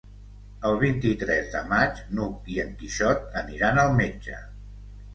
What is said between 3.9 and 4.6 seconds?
metge.